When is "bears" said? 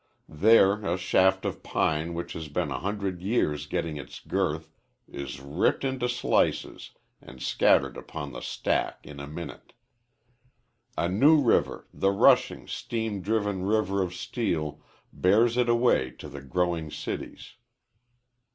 15.13-15.55